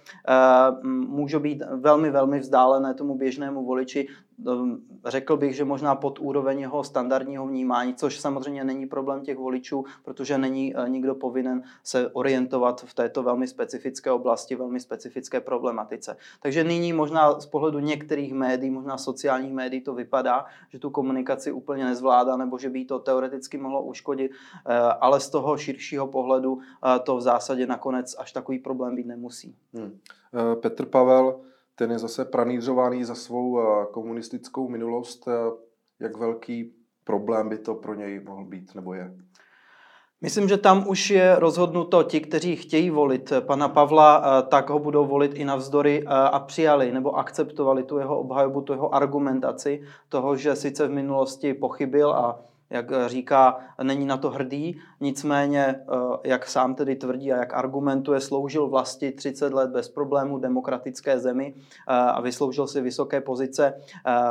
můžou 0.84 1.40
být 1.40 1.64
velmi, 1.72 2.12
velmi 2.12 2.40
vzdálené 2.40 2.94
tomu 2.94 3.16
běžnému 3.16 3.66
voliči, 3.66 4.08
řekl 5.06 5.38
bych, 5.38 5.56
že 5.56 5.66
možná 5.66 5.96
pod 5.96 6.20
úroveň 6.20 6.60
jeho 6.60 6.84
standardního 6.84 7.48
vnímání, 7.48 7.96
což 7.96 8.20
samozřejmě 8.20 8.64
není 8.64 8.86
problém 8.86 9.22
těch 9.22 9.38
voličů, 9.38 9.86
protože 10.04 10.38
není 10.38 10.76
eh, 10.76 10.90
nikdo 10.90 11.16
povinen 11.16 11.64
se 11.84 12.10
orientovat 12.10 12.82
v 12.82 12.94
této 12.94 13.24
velmi 13.24 13.48
specifické 13.48 14.12
oblasti, 14.12 14.56
velmi 14.56 14.80
specifické 14.80 15.42
problematice. 15.42 16.18
Takže 16.42 16.64
nyní 16.64 16.94
možná 16.94 17.40
z 17.40 17.46
pohledu 17.46 17.80
některých 17.80 18.34
médií, 18.34 18.72
možná 18.72 18.98
sociálních 18.98 19.54
médií 19.54 19.82
to 19.82 19.94
vypadá, 19.94 20.46
že 20.70 20.80
tu 20.80 20.90
komunikaci 20.90 21.52
úplně 21.52 21.86
nezvládá 21.86 22.38
nebo 22.38 22.58
že 22.58 22.70
by 22.70 22.86
to 22.86 23.00
teoreticky 23.00 23.58
mohlo 23.58 23.84
uškodit, 23.84 24.32
eh, 24.32 24.78
ale 24.80 25.20
z 25.20 25.30
toho 25.30 25.58
širšího 25.58 26.08
pohledu 26.08 26.60
eh, 26.60 27.00
to 27.00 27.18
v 27.18 27.22
zásadě 27.22 27.68
nakonec 27.68 28.16
až 28.20 28.32
takový 28.32 28.60
problém 28.60 28.96
být 28.96 29.06
nemusí. 29.08 29.56
Hmm. 29.74 30.00
Petr 30.62 30.86
Pavel 30.86 31.40
ten 31.80 31.92
je 31.92 32.00
zase 32.00 32.26
pranířovaný 32.26 33.04
za 33.04 33.16
svou 33.16 33.60
eh, 33.60 33.86
komunistickou 33.92 34.70
minulost. 34.70 35.28
Eh, 35.28 35.32
jak 36.00 36.18
velký 36.18 36.74
problém 37.04 37.50
by 37.50 37.58
to 37.58 37.76
pro 37.76 37.94
něj 37.94 38.20
mohl 38.20 38.46
být 38.46 38.76
nebo 38.76 38.94
je? 38.94 39.16
Myslím, 40.22 40.48
že 40.48 40.58
tam 40.58 40.88
už 40.88 41.10
je 41.10 41.36
rozhodnuto 41.40 42.04
ti, 42.04 42.20
kteří 42.20 42.56
chtějí 42.56 42.90
volit 42.90 43.34
pana 43.40 43.70
Pavla, 43.70 44.24
eh, 44.24 44.44
tak 44.50 44.70
ho 44.70 44.80
budou 44.80 45.06
volit 45.06 45.34
i 45.34 45.46
navzdory 45.46 46.04
a 46.08 46.40
přijali 46.40 46.92
nebo 46.92 47.16
akceptovali 47.16 47.84
tu 47.84 47.98
jeho 47.98 48.20
obhajobu, 48.20 48.62
tu 48.62 48.74
jeho 48.74 48.96
argumentaci 48.96 49.82
toho, 50.10 50.36
že 50.36 50.56
sice 50.56 50.88
v 50.88 50.92
minulosti 50.92 51.54
pochybil 51.54 52.12
a 52.12 52.42
jak 52.70 52.92
říká, 53.08 53.58
není 53.84 54.06
na 54.06 54.18
to 54.18 54.30
hrdý, 54.30 54.82
nicméně, 55.00 55.76
jak 56.24 56.48
sám 56.48 56.76
tedy 56.76 56.96
tvrdí 56.96 57.34
a 57.34 57.38
jak 57.38 57.54
argumentuje, 57.54 58.20
sloužil 58.20 58.68
vlasti 58.68 59.12
30 59.12 59.54
let 59.54 59.70
bez 59.70 59.90
problémů 59.90 60.40
demokratické 60.40 61.20
zemi 61.20 61.54
a 61.88 62.22
vysloužil 62.22 62.68
si 62.68 62.82
vysoké 62.82 63.22
pozice 63.22 63.74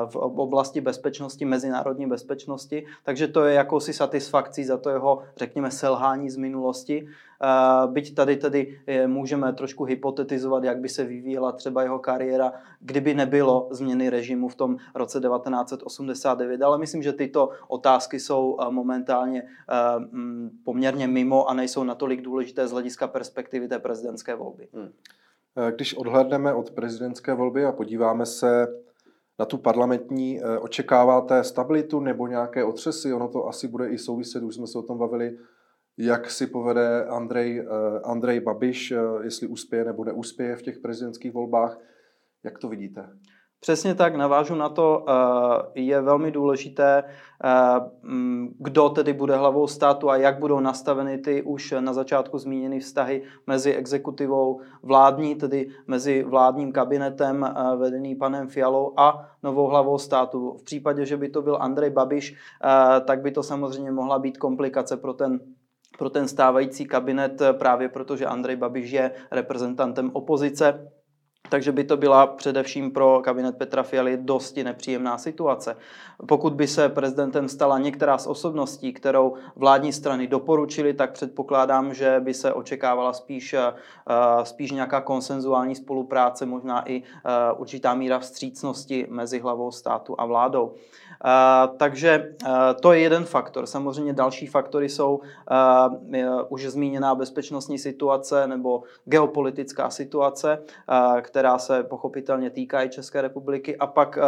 v 0.07 0.16
oblasti 0.16 0.80
bezpečnosti, 0.80 1.45
mezinárodní 1.45 2.07
bezpečnosti, 2.07 2.87
takže 3.04 3.28
to 3.28 3.45
je 3.45 3.54
jakousi 3.54 3.92
satisfakcí 3.92 4.64
za 4.64 4.78
to 4.78 4.90
jeho, 4.90 5.23
řekněme, 5.37 5.71
selhání 5.71 6.30
z 6.30 6.37
minulosti. 6.37 7.09
Byť 7.87 8.14
tady 8.14 8.37
tedy 8.37 8.80
můžeme 9.07 9.52
trošku 9.52 9.85
hypotetizovat, 9.85 10.64
jak 10.64 10.78
by 10.78 10.88
se 10.88 11.04
vyvíjela 11.04 11.52
třeba 11.52 11.83
jeho 11.83 11.99
kariéra, 11.99 12.52
kdyby 12.80 13.14
nebylo 13.14 13.68
změny 13.71 14.11
režimu 14.11 14.49
v 14.49 14.54
tom 14.54 14.76
roce 14.95 15.21
1989. 15.21 16.62
Ale 16.62 16.78
myslím, 16.78 17.02
že 17.02 17.12
tyto 17.12 17.50
otázky 17.68 18.21
jsou 18.28 18.56
momentálně 18.70 19.42
poměrně 20.64 21.08
mimo 21.08 21.49
a 21.49 21.54
nejsou 21.54 21.85
natolik 21.85 22.23
důležité 22.23 22.68
z 22.68 22.73
hlediska 22.73 23.08
perspektivy 23.08 23.68
té 23.68 23.78
prezidentské 23.78 24.35
volby. 24.35 24.68
Hmm. 24.73 24.92
Když 25.75 25.94
odhlédneme 25.94 26.54
od 26.54 26.70
prezidentské 26.70 27.35
volby 27.35 27.64
a 27.64 27.73
podíváme 27.73 28.26
se 28.26 28.66
na 29.38 29.44
tu 29.44 29.58
parlamentní, 29.58 30.40
očekáváte 30.61 31.44
stabilitu 31.44 32.00
nebo 32.00 32.26
nějaké 32.26 32.64
otřesy? 32.64 33.12
Ono 33.12 33.28
to 33.28 33.49
asi 33.49 33.68
bude 33.68 33.88
i 33.88 33.99
souviset, 33.99 34.42
už 34.42 34.54
jsme 34.54 34.66
se 34.66 34.78
o 34.78 34.82
tom 34.82 34.99
bavili, 34.99 35.38
jak 35.99 36.30
si 36.30 36.47
povede 36.47 37.04
Andrej, 37.04 37.58
eh, 37.58 38.00
Andrej 38.04 38.40
Babiš, 38.40 38.90
eh, 38.90 38.99
jestli 39.23 39.47
uspěje 39.47 39.85
nebo 39.85 40.04
neuspěje 40.04 40.56
v 40.56 40.62
těch 40.62 40.78
prezidentských 40.78 41.32
volbách. 41.32 41.78
Jak 42.44 42.58
to 42.58 42.68
vidíte? 42.68 43.08
Přesně 43.61 43.95
tak, 43.95 44.17
navážu 44.17 44.55
na 44.55 44.69
to, 44.69 45.05
eh, 45.09 45.12
je 45.75 46.00
velmi 46.00 46.31
důležité, 46.31 47.05
mm, 48.03 48.55
kdo 48.59 48.88
tedy 48.88 49.12
bude 49.12 49.37
hlavou 49.37 49.67
státu 49.67 50.11
a 50.11 50.17
jak 50.17 50.38
budou 50.38 50.61
nastaveny 50.61 51.19
ty 51.19 51.43
už 51.43 51.75
na 51.81 51.93
začátku 51.93 52.38
zmíněny 52.38 52.81
vztahy 52.81 53.23
mezi 53.47 53.75
exekutivou 53.75 54.61
vládní, 54.83 55.35
tedy 55.35 55.69
mezi 55.87 56.23
vládním 56.23 56.73
kabinetem 56.73 57.55
vedený 57.77 58.15
panem 58.15 58.49
Fialou 58.49 58.93
a 58.97 59.29
novou 59.43 59.67
hlavou 59.67 59.99
státu. 59.99 60.57
V 60.61 60.65
případě, 60.65 61.07
že 61.07 61.17
by 61.17 61.29
to 61.29 61.43
byl 61.43 61.59
Andrej 61.61 61.91
Babiš, 61.91 62.37
tak 63.05 63.21
by 63.21 63.31
to 63.31 63.43
samozřejmě 63.43 63.91
mohla 63.91 64.19
být 64.19 64.38
komplikace 64.38 64.97
pro 64.97 65.12
ten 65.12 65.41
pro 65.99 66.11
ten 66.11 66.29
stávající 66.29 66.87
kabinet, 66.87 67.43
právě 67.53 67.88
protože 67.88 68.27
Andrej 68.27 68.57
Babiš 68.57 68.91
je 68.91 69.11
reprezentantem 69.31 70.11
opozice. 70.12 70.91
Takže 71.49 71.73
by 71.73 71.85
to 71.85 71.97
byla 71.97 72.26
především 72.26 72.90
pro 72.90 73.21
kabinet 73.25 73.57
Petra 73.57 73.83
Fialy 73.83 74.17
dosti 74.17 74.64
nepříjemná 74.64 75.19
situace. 75.19 75.76
Pokud 76.26 76.52
by 76.52 76.67
se 76.67 76.88
prezidentem 76.88 77.49
stala 77.49 77.78
některá 77.78 78.19
z 78.19 78.26
osobností, 78.26 78.93
kterou 78.93 79.35
vládní 79.57 79.93
strany 79.93 80.26
doporučili, 80.26 80.95
tak 80.95 81.12
předpokládám, 81.12 81.95
že 81.95 82.21
by 82.21 82.35
se 82.35 82.52
očekávala 82.52 83.12
spíš, 83.12 83.55
eh, 83.55 83.73
spíš 84.43 84.71
nějaká 84.71 85.00
konsenzuální 85.00 85.75
spolupráce, 85.75 86.47
možná 86.47 86.90
i 86.90 87.02
eh, 87.02 87.52
určitá 87.57 87.95
míra 87.95 88.19
vstřícnosti 88.19 89.07
mezi 89.11 89.38
hlavou 89.38 89.71
státu 89.71 90.14
a 90.19 90.26
vládou. 90.26 90.75
Uh, 91.25 91.76
takže 91.76 92.35
to 92.81 92.93
je 92.93 93.00
jeden 93.00 93.25
faktor. 93.25 93.67
Samozřejmě 93.67 94.12
další 94.12 94.47
faktory 94.47 94.88
jsou 94.88 95.21
už 96.49 96.67
zmíněná 96.67 97.14
bezpečnostní 97.14 97.78
situace 97.78 98.47
nebo 98.47 98.83
geopolitická 99.05 99.90
situace, 99.90 100.62
která 101.21 101.38
se 101.59 101.83
pochopitelně 101.83 102.50
týká 102.50 102.85
i 102.85 102.88
České 102.88 103.23
republiky, 103.23 103.76
a 103.76 103.87
pak 103.87 104.18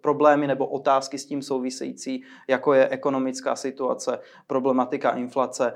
problémy 0.00 0.46
nebo 0.46 0.66
otázky 0.66 1.18
s 1.18 1.26
tím 1.26 1.42
související, 1.42 2.22
jako 2.48 2.72
je 2.72 2.88
ekonomická 2.88 3.56
situace, 3.56 4.18
problematika 4.46 5.10
inflace 5.10 5.74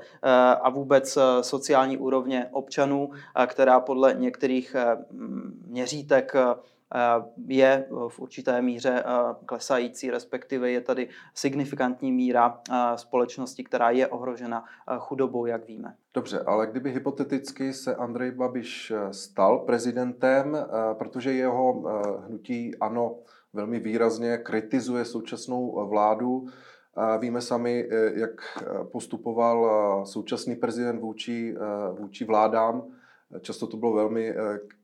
a 0.61 0.69
vůbec 0.69 1.17
sociální 1.41 1.97
úrovně 1.97 2.49
občanů, 2.51 3.09
která 3.47 3.79
podle 3.79 4.13
některých 4.13 4.75
měřítek 5.65 6.35
Eh, 6.39 6.55
je 7.47 7.85
eh, 7.85 8.09
v 8.09 8.19
určité 8.19 8.61
míře 8.61 9.03
eh, 9.05 9.35
klesající, 9.45 10.11
respektive 10.11 10.71
je 10.71 10.81
tady 10.81 11.09
signifikantní 11.33 12.11
míra 12.11 12.61
společnosti, 12.95 13.63
která 13.63 13.89
je 13.89 14.07
ohrožena 14.07 14.65
chudobou, 14.99 15.45
jak 15.45 15.67
víme. 15.67 15.95
Dobře, 16.13 16.39
ale 16.39 16.67
kdyby 16.67 16.91
hypoteticky 16.91 17.73
se 17.73 17.95
Andrej 17.95 18.31
Babiš 18.31 18.93
stal 19.11 19.59
prezidentem, 19.59 20.57
protože 20.93 21.33
jeho 21.33 21.83
hnutí 22.27 22.77
ANO 22.77 23.15
velmi 23.53 23.79
výrazně 23.79 24.37
kritizuje 24.37 25.05
současnou 25.05 25.87
vládu, 25.89 26.45
Víme 27.19 27.41
sami, 27.41 27.89
jak 28.13 28.31
postupoval 28.91 30.05
současný 30.05 30.55
prezident 30.55 30.99
vůči, 30.99 31.55
vůči 31.99 32.25
vládám 32.25 32.83
Často 33.41 33.67
to 33.67 33.77
bylo 33.77 33.93
velmi 33.93 34.29
eh, 34.29 34.35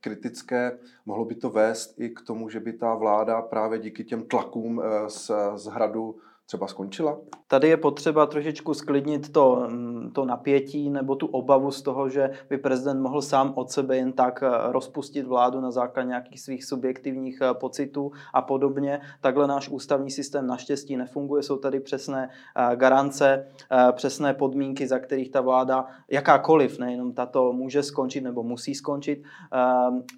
kritické. 0.01 0.77
Mohlo 1.05 1.25
by 1.25 1.35
to 1.35 1.49
vést 1.49 1.99
i 1.99 2.09
k 2.09 2.21
tomu, 2.21 2.49
že 2.49 2.59
by 2.59 2.73
ta 2.73 2.95
vláda 2.95 3.41
právě 3.41 3.79
díky 3.79 4.03
těm 4.03 4.23
tlakům 4.23 4.81
eh, 4.81 5.09
z, 5.09 5.31
z 5.55 5.65
hradu 5.65 6.19
třeba 6.45 6.67
skončila? 6.67 7.17
Tady 7.47 7.67
je 7.67 7.77
potřeba 7.77 8.25
trošičku 8.25 8.73
sklidnit 8.73 9.31
to, 9.31 9.67
mm, 9.69 10.11
to 10.11 10.25
napětí 10.25 10.89
nebo 10.89 11.15
tu 11.15 11.27
obavu 11.27 11.71
z 11.71 11.81
toho, 11.81 12.09
že 12.09 12.29
by 12.49 12.57
prezident 12.57 13.01
mohl 13.01 13.21
sám 13.21 13.53
od 13.55 13.71
sebe 13.71 13.97
jen 13.97 14.13
tak 14.13 14.43
eh, 14.43 14.49
rozpustit 14.71 15.27
vládu 15.27 15.61
na 15.61 15.71
základě 15.71 16.07
nějakých 16.07 16.41
svých 16.41 16.65
subjektivních 16.65 17.39
eh, 17.41 17.53
pocitů 17.53 18.11
a 18.33 18.41
podobně. 18.41 19.01
Takhle 19.21 19.47
náš 19.47 19.69
ústavní 19.69 20.11
systém 20.11 20.47
naštěstí 20.47 20.97
nefunguje. 20.97 21.43
Jsou 21.43 21.57
tady 21.57 21.79
přesné 21.79 22.29
eh, 22.55 22.75
garance, 22.75 23.47
přesné 23.91 24.33
podmínky, 24.33 24.87
za 24.87 24.99
kterých 24.99 25.31
ta 25.31 25.41
vláda, 25.41 25.85
jakákoliv, 26.11 26.79
nejenom 26.79 27.13
tato, 27.13 27.53
může 27.53 27.83
skončit 27.83 28.21
nebo 28.21 28.43
musí 28.43 28.75
skončit 28.75 29.23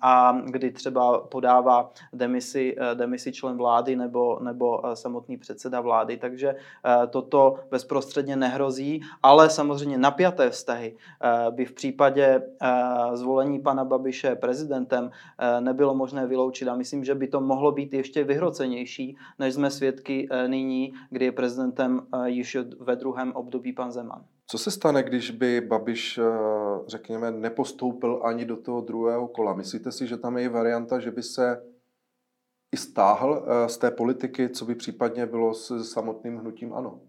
a 0.01 0.41
kdy 0.45 0.71
třeba 0.71 1.19
podává 1.19 1.91
demisi, 2.13 2.75
demisi 2.93 3.31
člen 3.31 3.57
vlády 3.57 3.95
nebo, 3.95 4.39
nebo 4.39 4.81
samotný 4.93 5.37
předseda 5.37 5.81
vlády 5.81 6.16
takže 6.19 6.49
eh, 6.49 7.07
toto 7.07 7.55
bezprostředně 7.71 8.35
nehrozí, 8.35 9.01
ale 9.23 9.49
samozřejmě 9.49 9.97
napjaté 9.97 10.49
vztahy 10.49 10.95
eh, 10.95 11.51
by 11.51 11.65
v 11.65 11.73
případě 11.73 12.41
eh, 12.61 12.69
zvolení 13.13 13.59
pana 13.59 13.85
Babiše 13.85 14.35
prezidentem 14.35 15.11
nebylo 15.59 15.95
možné 15.95 16.27
vyloučit 16.27 16.67
a 16.67 16.75
myslím, 16.75 17.03
že 17.03 17.15
by 17.15 17.27
to 17.27 17.41
mohlo 17.41 17.71
být 17.71 17.93
ještě 17.93 18.23
vyhrocenější, 18.23 19.17
než 19.39 19.53
jsme 19.53 19.71
svědky 19.71 20.29
nyní, 20.47 20.93
kdy 21.09 21.25
je 21.25 21.31
prezidentem 21.31 22.01
již 22.25 22.57
ve 22.79 22.95
druhém 22.95 23.31
období 23.31 23.73
pan 23.73 23.91
Zeman. 23.91 24.23
Co 24.47 24.57
se 24.57 24.71
stane, 24.71 25.03
když 25.03 25.31
by 25.31 25.61
Babiš, 25.61 26.19
řekněme, 26.87 27.31
nepostoupil 27.31 28.21
ani 28.23 28.45
do 28.45 28.57
toho 28.57 28.81
druhého 28.81 29.27
kola? 29.27 29.53
Myslíte 29.53 29.91
si, 29.91 30.07
že 30.07 30.17
tam 30.17 30.37
je 30.37 30.49
varianta, 30.49 30.99
že 30.99 31.11
by 31.11 31.23
se 31.23 31.61
i 32.71 32.77
stáhl 32.77 33.45
eh, 33.47 33.69
z 33.69 33.77
té 33.77 33.91
politiky, 33.91 34.49
co 34.49 34.65
by 34.65 34.75
případně 34.75 35.25
bylo 35.25 35.53
s 35.53 35.83
samotným 35.83 36.37
hnutím 36.37 36.73
ANO? 36.73 36.99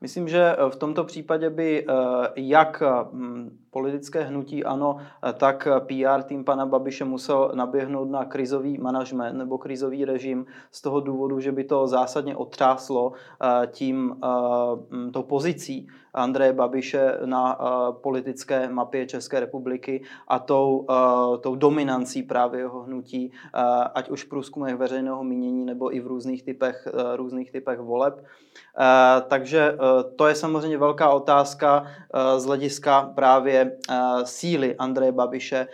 Myslím, 0.00 0.28
že 0.28 0.56
eh, 0.58 0.70
v 0.70 0.76
tomto 0.76 1.04
případě 1.04 1.50
by 1.50 1.86
eh, 1.88 1.94
jak 2.36 2.82
hm, 3.12 3.58
politické 3.70 4.22
hnutí 4.22 4.64
ANO, 4.64 4.96
tak 5.38 5.68
PR 5.86 6.22
tým 6.22 6.44
pana 6.44 6.66
Babiše 6.66 7.04
musel 7.04 7.52
naběhnout 7.54 8.10
na 8.10 8.24
krizový 8.24 8.78
manažment 8.78 9.38
nebo 9.38 9.58
krizový 9.58 10.04
režim 10.04 10.46
z 10.70 10.82
toho 10.82 11.00
důvodu, 11.00 11.40
že 11.40 11.52
by 11.52 11.64
to 11.64 11.86
zásadně 11.86 12.36
otřáslo 12.36 13.12
tím 13.70 14.16
hm, 14.90 15.10
to 15.12 15.22
pozicí 15.22 15.88
Andreje 16.14 16.52
Babiše 16.52 17.18
na 17.24 17.58
politické 17.90 18.68
mapě 18.68 19.06
České 19.06 19.40
republiky 19.40 20.02
a 20.28 20.38
tou, 20.38 20.86
tou 21.40 21.54
dominancí 21.56 22.22
právě 22.22 22.60
jeho 22.60 22.82
hnutí, 22.82 23.32
ať 23.94 24.10
už 24.10 24.24
v 24.24 24.28
průzkumech 24.28 24.76
veřejného 24.76 25.24
mínění 25.24 25.64
nebo 25.64 25.94
i 25.96 26.00
v 26.00 26.06
různých 26.06 26.42
typech, 26.42 26.88
různých 27.16 27.52
typech 27.52 27.78
voleb. 27.78 28.24
Takže 29.28 29.78
to 30.16 30.26
je 30.26 30.34
samozřejmě 30.34 30.78
velká 30.78 31.10
otázka 31.10 31.86
z 32.36 32.44
hlediska 32.44 33.12
právě 33.14 33.76
síly 34.24 34.76
Andreje 34.76 35.12
Babiše 35.12 35.68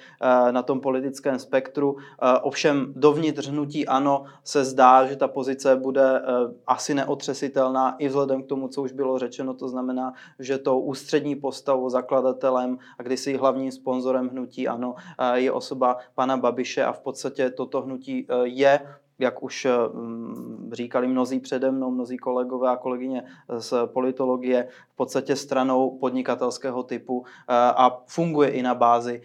na 0.51 0.63
tom 0.63 0.81
politickém 0.81 1.39
spektru. 1.39 1.97
Ovšem 2.43 2.93
dovnitř 2.97 3.49
hnutí 3.49 3.87
ano 3.87 4.25
se 4.45 4.65
zdá, 4.65 5.07
že 5.07 5.17
ta 5.17 5.29
pozice 5.29 5.77
bude 5.77 6.23
asi 6.67 6.95
neotřesitelná 6.95 7.97
i 7.99 8.09
vzhledem 8.09 8.43
k 8.43 8.47
tomu, 8.47 8.69
co 8.69 8.83
už 8.83 8.93
bylo 8.93 9.19
řečeno, 9.19 9.55
to 9.55 9.69
znamená, 9.69 10.13
že 10.39 10.59
tou 10.59 10.81
ústřední 10.81 11.37
postavou, 11.37 11.89
zakladatelem 11.89 12.79
a 12.99 13.03
kdysi 13.03 13.37
hlavním 13.37 13.73
sponzorem 13.73 14.29
hnutí 14.29 14.69
ano 14.69 14.95
je 15.35 15.53
osoba 15.53 15.97
pana 16.15 16.37
Babiše 16.37 16.85
a 16.85 16.93
v 16.93 17.01
podstatě 17.01 17.51
toto 17.51 17.83
hnutí 17.83 18.27
je 18.43 18.81
jak 19.19 19.43
už 19.43 19.67
mm, 19.93 20.71
říkali 20.73 21.09
mnozí 21.09 21.41
přede 21.41 21.71
mnou, 21.71 21.91
mnozí 21.91 22.17
kolegové 22.17 22.71
a 22.71 22.77
kolegyně 22.77 23.25
z 23.59 23.75
politologie, 23.87 24.69
v 24.93 24.97
podstatě 24.97 25.37
stranou 25.37 25.99
podnikatelského 25.99 26.83
typu 26.83 27.25
a 27.49 28.05
funguje 28.07 28.51
i 28.51 28.63
na 28.63 28.75
bázi 28.75 29.23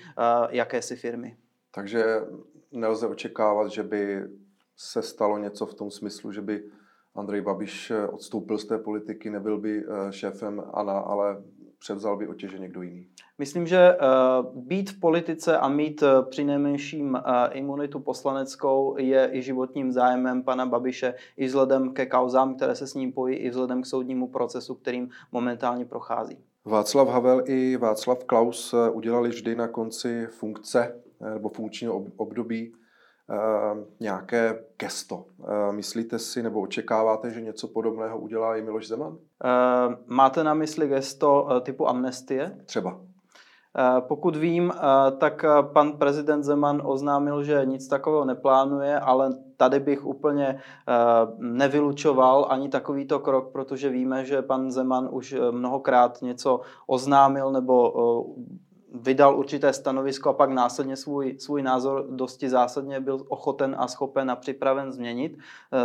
jakési 0.49 0.95
firmy. 0.95 1.37
Takže 1.71 2.21
nelze 2.71 3.07
očekávat, 3.07 3.71
že 3.71 3.83
by 3.83 4.23
se 4.77 5.01
stalo 5.01 5.37
něco 5.37 5.65
v 5.65 5.73
tom 5.73 5.91
smyslu, 5.91 6.31
že 6.31 6.41
by 6.41 6.63
Andrej 7.15 7.41
Babiš 7.41 7.91
odstoupil 8.11 8.57
z 8.57 8.65
té 8.65 8.77
politiky, 8.77 9.29
nebyl 9.29 9.57
by 9.57 9.85
šéfem 10.09 10.63
ANA, 10.73 10.99
ale 10.99 11.43
převzal 11.81 12.17
by 12.17 12.27
otěže 12.27 12.59
někdo 12.59 12.81
jiný? 12.81 13.07
Myslím, 13.37 13.67
že 13.67 13.97
uh, 13.97 14.63
být 14.63 14.89
v 14.89 14.99
politice 14.99 15.57
a 15.57 15.69
mít 15.69 16.03
uh, 16.03 16.09
při 16.29 16.43
nejmenším 16.43 17.13
uh, 17.13 17.21
imunitu 17.51 17.99
poslaneckou 17.99 18.95
je 18.97 19.29
i 19.33 19.41
životním 19.41 19.91
zájmem 19.91 20.43
pana 20.43 20.65
Babiše, 20.65 21.13
i 21.37 21.45
vzhledem 21.45 21.93
ke 21.93 22.05
kauzám, 22.05 22.55
které 22.55 22.75
se 22.75 22.87
s 22.87 22.93
ním 22.93 23.11
pojí, 23.11 23.35
i 23.35 23.49
vzhledem 23.49 23.81
k 23.81 23.85
soudnímu 23.85 24.27
procesu, 24.27 24.75
kterým 24.75 25.09
momentálně 25.31 25.85
prochází. 25.85 26.37
Václav 26.65 27.07
Havel 27.07 27.43
i 27.45 27.77
Václav 27.77 28.23
Klaus 28.23 28.75
udělali 28.91 29.29
vždy 29.29 29.55
na 29.55 29.67
konci 29.67 30.27
funkce 30.29 31.01
nebo 31.33 31.49
funkčního 31.49 32.05
období 32.17 32.73
nějaké 33.99 34.63
gesto. 34.77 35.25
Myslíte 35.71 36.19
si 36.19 36.43
nebo 36.43 36.61
očekáváte, 36.61 37.29
že 37.31 37.41
něco 37.41 37.67
podobného 37.67 38.19
udělá 38.19 38.55
i 38.55 38.61
Miloš 38.61 38.87
Zeman? 38.87 39.17
Máte 40.05 40.43
na 40.43 40.53
mysli 40.53 40.87
gesto 40.87 41.61
typu 41.63 41.87
amnestie? 41.87 42.57
Třeba. 42.65 42.99
Eh, 43.77 44.01
pokud 44.01 44.35
vím, 44.35 44.71
eh, 44.75 45.11
tak 45.17 45.43
eh, 45.43 45.63
pan 45.73 45.91
prezident 45.91 46.43
Zeman 46.43 46.81
oznámil, 46.85 47.43
že 47.43 47.61
nic 47.65 47.87
takového 47.87 48.25
neplánuje, 48.25 48.99
ale 48.99 49.29
tady 49.57 49.79
bych 49.79 50.05
úplně 50.05 50.59
nevylučoval 51.37 52.47
ani 52.49 52.69
takovýto 52.69 53.19
krok, 53.19 53.51
protože 53.51 53.89
víme, 53.89 54.25
že 54.25 54.41
pan 54.41 54.71
Zeman 54.71 55.09
už 55.11 55.35
mnohokrát 55.51 56.21
něco 56.21 56.61
oznámil 56.87 57.51
nebo 57.51 57.93
vydal 58.93 59.39
určité 59.39 59.73
stanovisko 59.73 60.29
a 60.29 60.33
pak 60.33 60.49
následně 60.49 60.95
svůj, 60.95 61.35
svůj 61.39 61.61
názor 61.63 62.07
dosti 62.09 62.49
zásadně 62.49 62.99
byl 62.99 63.25
ochoten 63.27 63.75
a 63.79 63.87
schopen 63.87 64.31
a 64.31 64.35
připraven 64.35 64.91
změnit 64.91 65.37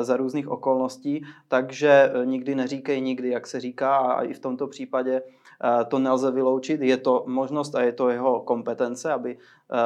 za 0.02 0.16
různých 0.16 0.48
okolností, 0.48 1.26
takže 1.48 2.12
nikdy 2.24 2.54
neříkej 2.54 3.00
nikdy, 3.00 3.28
jak 3.28 3.46
se 3.46 3.60
říká 3.60 3.96
a 3.96 4.22
i 4.22 4.34
v 4.34 4.38
tomto 4.38 4.66
případě 4.66 5.22
Eh, 5.22 5.45
to 5.88 5.98
nelze 5.98 6.30
vyloučit, 6.30 6.80
je 6.80 6.96
to 6.96 7.24
možnost 7.26 7.74
a 7.74 7.82
je 7.82 7.92
to 7.92 8.08
jeho 8.08 8.40
kompetence, 8.40 9.12
aby, 9.12 9.38
eh, 9.72 9.76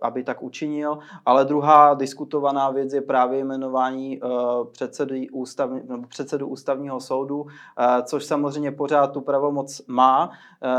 aby 0.00 0.24
tak 0.24 0.42
učinil. 0.42 0.98
Ale 1.26 1.44
druhá 1.44 1.94
diskutovaná 1.94 2.70
věc 2.70 2.92
je 2.92 3.00
právě 3.00 3.38
jmenování 3.38 4.20
eh, 4.22 4.28
předsedy 4.72 5.30
ústavní, 5.30 5.80
předsedu 6.08 6.46
ústavního 6.46 7.00
soudu, 7.00 7.46
což 8.04 8.24
samozřejmě 8.24 8.72
pořád 8.72 9.12
tu 9.12 9.20
pravomoc 9.20 9.82
má, 9.86 10.30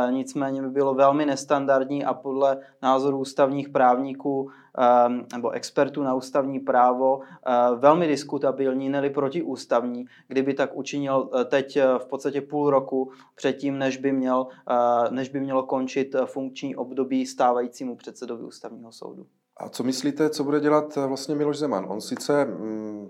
nicméně 0.10 0.62
by 0.62 0.70
bylo 0.70 0.94
velmi 0.94 1.26
nestandardní 1.26 2.06
a 2.06 2.14
podle 2.14 2.58
názoru 2.82 3.18
ústavních 3.18 3.70
právníků 3.70 4.52
nebo 5.34 5.52
expertů 5.52 6.04
na 6.04 6.16
ústavní 6.16 6.60
právo 6.60 7.22
eh, 7.22 7.52
velmi 7.76 8.08
diskutabilní, 8.08 8.90
neli 8.90 9.10
protiústavní, 9.10 10.06
kdyby 10.28 10.54
tak 10.54 10.76
učinil 10.76 11.30
eh, 11.34 11.46
teď 11.46 11.78
eh, 11.78 11.86
v 11.98 12.06
podstatě 12.06 12.42
půl 12.42 12.70
roku 12.70 13.12
předtím, 13.36 13.78
než 13.78 13.98
by, 13.98 14.12
měl, 14.12 14.48
než 15.10 15.30
by 15.30 15.40
mělo 15.40 15.64
končit 15.64 16.16
funkční 16.26 16.76
období 16.76 17.26
stávajícímu 17.26 17.96
předsedovi 17.96 18.44
ústavního 18.44 18.92
soudu. 18.92 19.26
A 19.58 19.70
co 19.70 19.84
myslíte, 19.84 20.30
co 20.30 20.44
bude 20.44 20.60
dělat 20.60 20.96
vlastně 20.96 21.36
Miloš 21.36 21.58
Zeman? 21.58 21.86
On 21.90 22.02
sice 22.02 22.46
mm, 22.46 23.10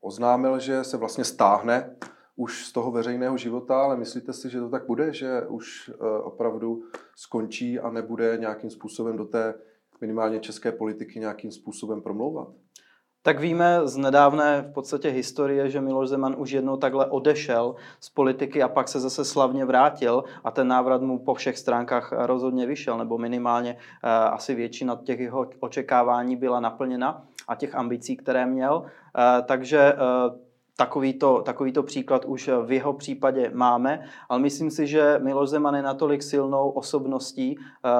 oznámil, 0.00 0.58
že 0.58 0.84
se 0.84 0.96
vlastně 0.96 1.24
stáhne 1.24 1.96
už 2.36 2.66
z 2.66 2.72
toho 2.72 2.90
veřejného 2.90 3.36
života, 3.36 3.82
ale 3.82 3.96
myslíte 3.96 4.32
si, 4.32 4.50
že 4.50 4.60
to 4.60 4.68
tak 4.68 4.86
bude, 4.86 5.12
že 5.12 5.42
už 5.48 5.90
opravdu 6.22 6.82
skončí 7.16 7.78
a 7.78 7.90
nebude 7.90 8.36
nějakým 8.40 8.70
způsobem 8.70 9.16
do 9.16 9.24
té 9.24 9.54
minimálně 10.00 10.40
české 10.40 10.72
politiky 10.72 11.20
nějakým 11.20 11.50
způsobem 11.50 12.02
promlouvat? 12.02 12.48
Tak 13.22 13.40
víme 13.40 13.80
z 13.84 13.96
nedávné 13.96 14.62
v 14.62 14.72
podstatě 14.72 15.08
historie, 15.08 15.70
že 15.70 15.80
Miloš 15.80 16.08
Zeman 16.08 16.34
už 16.38 16.50
jednou 16.50 16.76
takhle 16.76 17.06
odešel 17.06 17.74
z 18.00 18.10
politiky 18.10 18.62
a 18.62 18.68
pak 18.68 18.88
se 18.88 19.00
zase 19.00 19.24
slavně 19.24 19.64
vrátil 19.64 20.24
a 20.44 20.50
ten 20.50 20.68
návrat 20.68 21.02
mu 21.02 21.18
po 21.18 21.34
všech 21.34 21.58
stránkách 21.58 22.12
rozhodně 22.12 22.66
vyšel, 22.66 22.98
nebo 22.98 23.18
minimálně 23.18 23.72
uh, 23.74 23.80
asi 24.10 24.54
většina 24.54 25.00
těch 25.04 25.20
jeho 25.20 25.50
očekávání 25.60 26.36
byla 26.36 26.60
naplněna 26.60 27.24
a 27.48 27.54
těch 27.54 27.74
ambicí, 27.74 28.16
které 28.16 28.46
měl. 28.46 28.76
Uh, 28.76 29.46
takže 29.46 29.92
uh, 29.92 30.49
Takovýto, 30.80 31.42
takovýto 31.42 31.82
příklad 31.82 32.24
už 32.24 32.50
v 32.64 32.72
jeho 32.72 32.92
případě 32.92 33.50
máme, 33.54 34.04
ale 34.28 34.40
myslím 34.40 34.70
si, 34.70 34.86
že 34.86 35.20
Miloš 35.22 35.48
Zeman 35.48 35.74
je 35.74 35.82
natolik 35.82 36.22
silnou 36.22 36.70
osobností, 36.70 37.58
eh, 37.58 37.90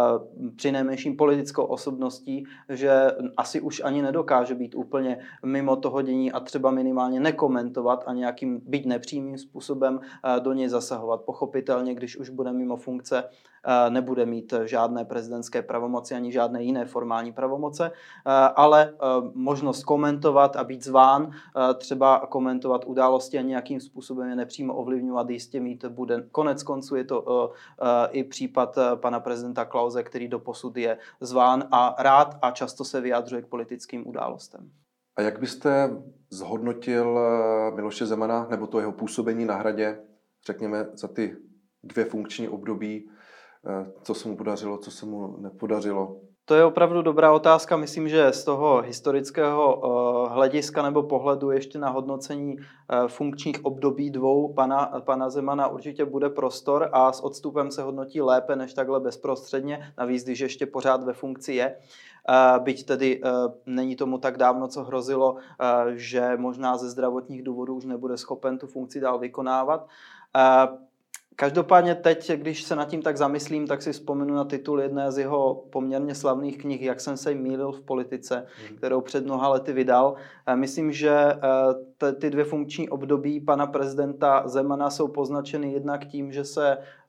při 0.57 0.73
nejmenším 0.73 1.17
politickou 1.17 1.65
osobností, 1.65 2.45
že 2.69 2.93
asi 3.37 3.61
už 3.61 3.83
ani 3.85 4.03
nedokáže 4.03 4.55
být 4.55 4.75
úplně 4.75 5.19
mimo 5.45 5.77
toho 5.77 6.03
dění 6.03 6.33
a 6.33 6.41
třeba 6.41 6.71
minimálně 6.71 7.21
nekomentovat 7.21 8.05
a 8.07 8.13
nějakým 8.13 8.61
být 8.65 8.87
nepřímým 8.87 9.39
způsobem 9.39 10.01
eh, 10.01 10.41
do 10.41 10.53
něj 10.53 10.69
zasahovat. 10.69 11.21
Pochopitelně, 11.21 11.95
když 11.95 12.17
už 12.17 12.31
bude 12.31 12.53
mimo 12.53 12.77
funkce, 12.77 13.25
Eh, 13.67 13.91
nebude 13.91 14.27
mít 14.27 14.55
žádné 14.65 15.05
prezidentské 15.05 15.63
pravomoci 15.63 16.15
ani 16.15 16.33
žádné 16.33 16.63
jiné 16.63 16.85
formální 16.85 17.33
pravomoce, 17.33 17.93
ale 18.57 18.93
možnost 19.35 19.85
komentovat 19.85 20.57
a 20.57 20.65
být 20.65 20.85
zván, 20.85 21.31
třeba 21.79 22.27
komentovat 22.29 22.70
události 22.79 23.39
a 23.39 23.43
nějakým 23.43 23.81
způsobem 23.81 24.29
je 24.29 24.37
nepřímo 24.37 24.75
ovlivňovat, 24.75 25.31
jistě 25.31 25.61
mít 25.61 25.85
bude. 25.85 26.25
Konec 26.33 26.63
konců 26.63 26.97
je 26.97 27.05
to 27.05 27.53
i 28.11 28.25
případ 28.25 28.79
pana 28.95 29.21
prezidenta 29.21 29.65
Klauze, 29.65 30.03
který 30.03 30.29
do 30.29 30.39
posud 30.39 30.77
je 30.77 30.99
zván 31.21 31.69
a 31.71 31.97
rád 31.99 32.39
a 32.43 32.51
často 32.51 32.85
se 32.85 33.01
vyjadřuje 33.01 33.43
k 33.43 33.47
politickým 33.47 34.09
událostem. 34.09 34.71
A 35.17 35.23
jak 35.23 35.41
byste 35.41 35.91
zhodnotil 36.31 37.19
Miloše 37.75 38.07
Zemana 38.07 38.47
nebo 38.51 38.67
to 38.67 38.81
jeho 38.81 38.93
působení 38.93 39.45
na 39.45 39.55
hradě, 39.55 40.01
řekněme, 40.47 40.87
za 40.95 41.09
ty 41.09 41.37
dvě 41.83 42.05
funkční 42.05 42.49
období 42.49 43.11
Eh, 43.67 43.93
co 44.03 44.15
se 44.15 44.29
mu 44.29 44.37
podařilo, 44.37 44.79
co 44.79 44.91
se 44.91 45.07
mu 45.07 45.37
nepodařilo? 45.41 46.21
To 46.51 46.55
je 46.55 46.65
opravdu 46.65 47.03
dobrá 47.03 47.33
otázka. 47.33 47.77
Myslím, 47.77 48.09
že 48.09 48.33
z 48.33 48.45
toho 48.45 48.83
historického 48.83 49.83
eh, 49.85 50.35
hlediska 50.35 50.83
nebo 50.83 51.03
pohledu 51.03 51.51
ještě 51.51 51.79
na 51.79 51.89
hodnocení 51.89 52.57
eh, 52.59 53.09
funkčních 53.09 53.65
období 53.65 54.11
dvou 54.11 54.53
pana, 54.53 54.87
pana 55.05 55.31
Zemana 55.31 55.69
určitě 55.69 56.05
bude 56.05 56.31
prostor 56.31 56.91
a 56.93 57.13
s 57.13 57.21
odstupem 57.21 57.71
se 57.71 57.83
hodnotí 57.83 58.21
lépe 58.21 58.57
než 58.57 58.75
takhle 58.75 59.01
bezprostředně, 59.01 59.93
navíc 59.99 60.25
když 60.25 60.41
ještě 60.41 60.67
pořád 60.67 61.05
ve 61.05 61.13
funkci 61.13 61.55
je. 61.55 61.77
Byť 62.59 62.87
tedy 62.87 63.21
není 63.67 63.97
tomu 63.97 64.19
tak 64.19 64.37
dávno, 64.37 64.69
co 64.69 64.85
hrozilo, 64.85 65.37
že 65.95 66.37
možná 66.37 66.77
ze 66.77 66.91
zdravotních 66.91 67.43
důvodů 67.43 67.75
už 67.75 67.85
nebude 67.85 68.17
schopen 68.17 68.59
tu 68.59 68.67
funkci 68.67 69.01
dál 69.01 69.19
vykonávat. 69.19 69.89
Každopádně 71.37 71.95
teď, 71.95 72.33
když 72.33 72.63
se 72.63 72.77
nad 72.77 72.89
tím 72.89 73.03
tak 73.03 73.17
zamyslím, 73.17 73.67
tak 73.67 73.83
si 73.83 73.93
vzpomenu 73.93 74.35
na 74.35 74.45
titul 74.45 74.81
jedné 74.81 75.13
z 75.13 75.19
jeho 75.19 75.65
poměrně 75.71 76.15
slavných 76.15 76.59
knih, 76.59 76.83
Jak 76.83 77.01
jsem 77.01 77.17
se 77.17 77.35
mýlil 77.35 77.73
v 77.73 77.81
politice, 77.81 78.47
hmm. 78.69 78.77
kterou 78.77 79.01
před 79.01 79.25
mnoha 79.25 79.49
lety 79.49 79.73
vydal. 79.73 80.15
Myslím, 80.55 80.93
že 80.93 81.11
eh, 81.11 82.13
ty 82.13 82.31
dvě 82.31 82.45
funkční 82.45 82.89
období 82.89 83.41
pana 83.41 83.67
prezidenta 83.67 84.49
Zemana 84.49 84.91
jsou 84.91 85.09
poznačeny 85.09 85.73
jednak 85.73 86.05
tím, 86.05 86.33
že 86.33 86.45
se 86.45 86.73
eh, 86.73 87.00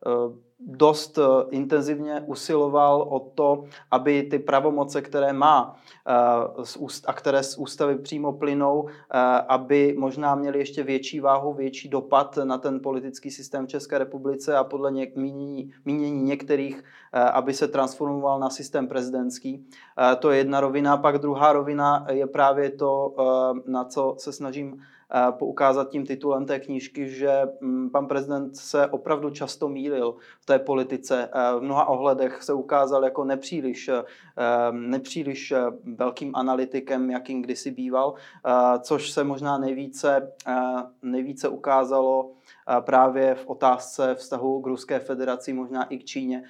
dost 0.65 1.17
eh, 1.17 1.21
intenzivně 1.49 2.23
usiloval 2.25 3.01
o 3.01 3.19
to, 3.19 3.63
aby 3.91 4.23
ty 4.23 4.39
pravomoce, 4.39 5.01
které 5.01 5.33
má 5.33 5.75
eh, 6.07 6.91
a 7.07 7.13
které 7.13 7.43
z 7.43 7.57
ústavy 7.57 7.97
přímo 7.97 8.33
plynou, 8.33 8.87
eh, 8.87 9.19
aby 9.47 9.95
možná 9.97 10.35
měly 10.35 10.59
ještě 10.59 10.83
větší 10.83 11.19
váhu, 11.19 11.53
větší 11.53 11.89
dopad 11.89 12.37
na 12.43 12.57
ten 12.57 12.79
politický 12.79 13.31
systém 13.31 13.65
v 13.65 13.69
České 13.69 13.97
republice 13.97 14.57
a 14.57 14.63
podle 14.63 14.91
něk, 14.91 15.15
mínění, 15.15 15.73
mínění 15.85 16.23
některých, 16.23 16.83
aby 17.13 17.53
se 17.53 17.67
transformoval 17.67 18.39
na 18.39 18.49
systém 18.49 18.87
prezidentský. 18.87 19.65
To 20.19 20.31
je 20.31 20.37
jedna 20.37 20.59
rovina. 20.59 20.97
Pak 20.97 21.17
druhá 21.17 21.53
rovina 21.53 22.05
je 22.11 22.27
právě 22.27 22.69
to, 22.69 23.15
na 23.65 23.83
co 23.83 24.15
se 24.17 24.33
snažím 24.33 24.81
poukázat 25.31 25.89
tím 25.89 26.05
titulem 26.05 26.45
té 26.45 26.59
knížky, 26.59 27.09
že 27.09 27.41
mm, 27.61 27.89
pan 27.89 28.07
prezident 28.07 28.55
se 28.55 28.87
opravdu 28.87 29.29
často 29.29 29.69
mýlil 29.69 30.15
v 30.39 30.45
té 30.45 30.59
politice. 30.59 31.29
V 31.57 31.61
mnoha 31.61 31.87
ohledech 31.87 32.43
se 32.43 32.53
ukázal 32.53 33.03
jako 33.03 33.23
nepříliš, 33.23 33.87
eh, 33.89 34.03
nepříliš 34.71 35.51
eh, 35.51 35.61
velkým 35.95 36.35
analytikem, 36.35 37.09
jakým 37.09 37.41
kdysi 37.41 37.71
býval, 37.71 38.13
což 38.79 39.11
se 39.11 39.23
možná 39.23 39.57
nejvíce, 39.57 40.31
nejvíce 41.01 41.49
ukázalo 41.49 42.31
právě 42.79 43.35
v 43.35 43.47
otázce 43.47 44.15
vztahu 44.15 44.61
k 44.61 44.67
Ruské 44.67 44.99
federaci, 44.99 45.53
možná 45.53 45.83
i 45.83 45.97
k 45.97 46.05
Číně, 46.05 46.43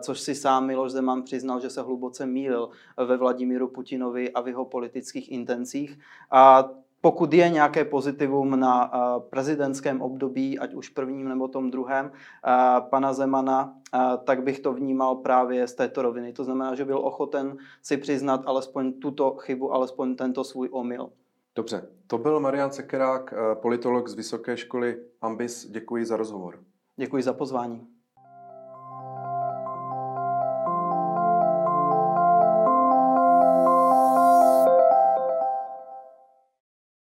což 0.00 0.20
si 0.20 0.34
sám 0.34 0.66
Miloš 0.66 0.92
Zeman 0.92 1.22
přiznal, 1.22 1.60
že 1.60 1.70
se 1.70 1.82
hluboce 1.82 2.26
mýlil 2.26 2.70
ve 2.96 3.16
Vladimíru 3.16 3.68
Putinovi 3.68 4.32
a 4.32 4.40
v 4.40 4.48
jeho 4.48 4.64
politických 4.64 5.32
intencích. 5.32 5.98
A 6.30 6.70
pokud 7.02 7.32
je 7.32 7.48
nějaké 7.48 7.84
pozitivum 7.84 8.60
na 8.60 8.90
eh, 8.94 9.20
prezidentském 9.30 10.02
období, 10.02 10.58
ať 10.58 10.74
už 10.74 10.88
prvním 10.88 11.28
nebo 11.28 11.48
tom 11.48 11.70
druhém, 11.70 12.12
eh, 12.12 12.80
pana 12.80 13.12
Zemana, 13.12 13.74
eh, 13.94 13.98
tak 14.24 14.42
bych 14.42 14.60
to 14.60 14.72
vnímal 14.72 15.16
právě 15.16 15.66
z 15.66 15.74
této 15.74 16.02
roviny. 16.02 16.32
To 16.32 16.44
znamená, 16.44 16.74
že 16.74 16.84
byl 16.84 16.98
ochoten 16.98 17.56
si 17.82 17.96
přiznat 17.96 18.42
alespoň 18.46 18.92
tuto 18.92 19.34
chybu, 19.34 19.72
alespoň 19.72 20.16
tento 20.16 20.44
svůj 20.44 20.68
omyl. 20.72 21.10
Dobře, 21.54 21.88
to 22.06 22.18
byl 22.18 22.40
Marian 22.40 22.70
Sekerák, 22.70 23.34
politolog 23.54 24.08
z 24.08 24.14
Vysoké 24.14 24.56
školy 24.56 24.96
Ambis. 25.20 25.70
Děkuji 25.70 26.04
za 26.06 26.16
rozhovor. 26.16 26.58
Děkuji 26.96 27.22
za 27.22 27.32
pozvání. 27.32 27.86